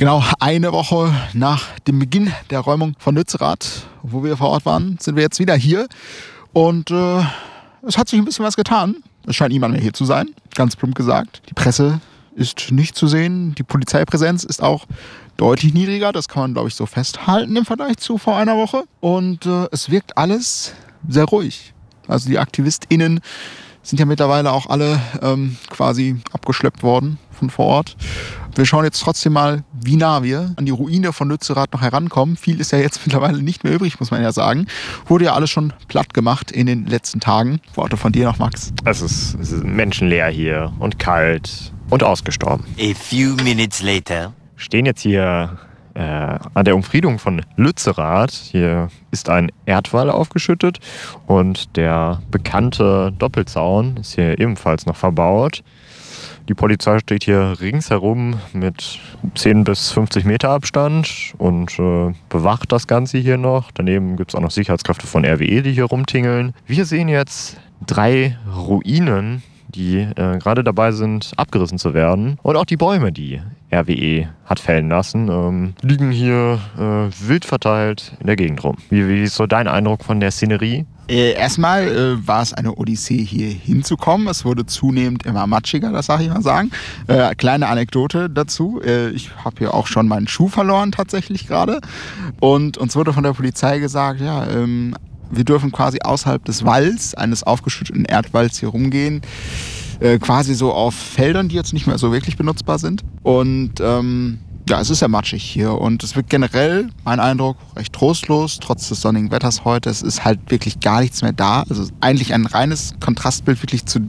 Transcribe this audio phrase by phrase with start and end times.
[0.00, 4.96] Genau eine Woche nach dem Beginn der Räumung von Lützerath, wo wir vor Ort waren,
[4.98, 5.88] sind wir jetzt wieder hier.
[6.54, 7.22] Und äh,
[7.86, 8.96] es hat sich ein bisschen was getan.
[9.26, 11.42] Es scheint niemand mehr hier zu sein, ganz plump gesagt.
[11.50, 12.00] Die Presse
[12.34, 13.54] ist nicht zu sehen.
[13.56, 14.86] Die Polizeipräsenz ist auch
[15.36, 16.12] deutlich niedriger.
[16.12, 18.84] Das kann man, glaube ich, so festhalten im Vergleich zu vor einer Woche.
[19.00, 20.72] Und äh, es wirkt alles
[21.06, 21.74] sehr ruhig.
[22.08, 23.20] Also die AktivistInnen
[23.82, 27.96] sind ja mittlerweile auch alle ähm, quasi abgeschleppt worden von vor Ort.
[28.54, 32.36] Wir schauen jetzt trotzdem mal, wie nah wir an die Ruine von Lützerath noch herankommen.
[32.36, 34.66] Viel ist ja jetzt mittlerweile nicht mehr übrig, muss man ja sagen.
[35.06, 37.60] Wurde ja alles schon platt gemacht in den letzten Tagen.
[37.74, 38.72] Worte von dir noch, Max.
[38.84, 42.64] Es ist, es ist menschenleer hier und kalt und ausgestorben.
[42.78, 44.32] A few minutes later.
[44.56, 45.58] Stehen jetzt hier
[45.94, 46.00] äh,
[46.54, 48.32] an der Umfriedung von Lützerath.
[48.32, 50.78] Hier ist ein Erdwall aufgeschüttet
[51.26, 55.62] und der bekannte Doppelzaun ist hier ebenfalls noch verbaut.
[56.50, 58.98] Die Polizei steht hier ringsherum mit
[59.36, 63.70] 10 bis 50 Meter Abstand und äh, bewacht das Ganze hier noch.
[63.70, 66.52] Daneben gibt es auch noch Sicherheitskräfte von RWE, die hier rumtingeln.
[66.66, 72.38] Wir sehen jetzt drei Ruinen die äh, gerade dabei sind, abgerissen zu werden.
[72.42, 73.40] Und auch die Bäume, die
[73.72, 78.76] RWE hat fällen lassen, ähm, liegen hier äh, wild verteilt in der Gegend rum.
[78.88, 80.86] Wie, wie ist so dein Eindruck von der Szenerie?
[81.10, 84.28] Äh, erstmal äh, war es eine Odyssee, hier hinzukommen.
[84.28, 86.70] Es wurde zunehmend immer matschiger, das sage ich mal sagen.
[87.08, 88.80] Äh, kleine Anekdote dazu.
[88.80, 91.80] Äh, ich habe hier auch schon meinen Schuh verloren tatsächlich gerade.
[92.38, 94.94] Und uns wurde von der Polizei gesagt, ja, ähm,
[95.32, 99.22] wir dürfen quasi außerhalb des Walls, eines aufgeschütteten Erdwalls hier rumgehen.
[99.98, 103.02] Äh, quasi so auf Feldern, die jetzt nicht mehr so wirklich benutzbar sind.
[103.24, 104.38] Und ähm,
[104.70, 108.88] ja, es ist ja matschig hier und es wird generell, mein Eindruck, recht trostlos, trotz
[108.88, 109.90] des sonnigen Wetters heute.
[109.90, 111.64] Es ist halt wirklich gar nichts mehr da.
[111.68, 114.08] Also eigentlich ein reines Kontrastbild wirklich zu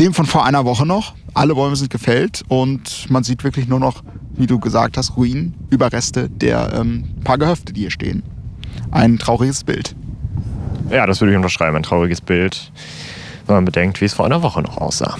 [0.00, 1.14] dem von vor einer Woche noch.
[1.34, 4.02] Alle Bäume sind gefällt und man sieht wirklich nur noch,
[4.34, 8.24] wie du gesagt hast, Ruinen, Überreste der ähm, paar Gehöfte, die hier stehen.
[8.90, 9.94] Ein trauriges Bild.
[10.90, 11.76] Ja, das würde ich unterschreiben.
[11.76, 12.72] Ein trauriges Bild,
[13.46, 15.16] wenn man bedenkt, wie es vor einer Woche noch aussah.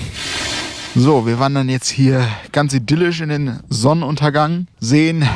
[0.98, 5.28] So, wir wandern jetzt hier ganz idyllisch in den Sonnenuntergang, sehen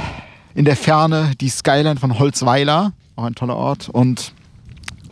[0.55, 4.33] in der Ferne die Skyline von Holzweiler, auch ein toller Ort, und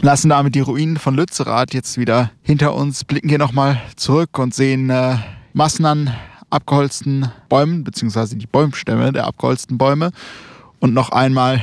[0.01, 4.55] lassen damit die Ruinen von Lützerath jetzt wieder hinter uns, blicken hier nochmal zurück und
[4.55, 5.17] sehen äh,
[5.53, 6.15] Massen an
[6.49, 10.13] abgeholzten Bäumen, beziehungsweise die Bäumstämme der abgeholzten Bäume
[10.81, 11.63] und noch einmal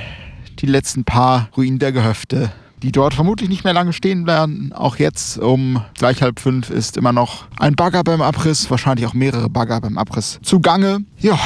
[0.59, 2.51] die letzten paar Ruinen der Gehöfte
[2.83, 4.73] die dort vermutlich nicht mehr lange stehen werden.
[4.73, 9.13] Auch jetzt um gleich halb fünf ist immer noch ein Bagger beim Abriss, wahrscheinlich auch
[9.13, 10.99] mehrere Bagger beim Abriss zugange.
[11.19, 11.39] Ja,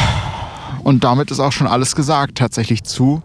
[0.83, 3.21] und damit ist auch schon alles gesagt, tatsächlich zu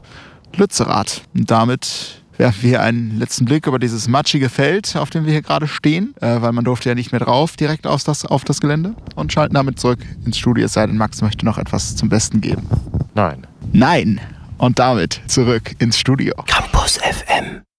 [0.56, 1.22] Lützerath.
[1.34, 5.43] Und damit werfen wir einen letzten Blick über dieses matschige Feld, auf dem wir hier
[5.43, 8.60] gerade stehen, äh, weil man durfte ja nicht mehr drauf, direkt aus das, auf das
[8.60, 12.09] Gelände und schalten damit zurück ins Studio, es sei denn, Max möchte noch etwas zum
[12.09, 12.69] Besten geben.
[13.14, 13.47] Nein.
[13.72, 14.20] Nein.
[14.59, 16.34] Und damit zurück ins Studio.
[16.47, 17.64] Campus FM.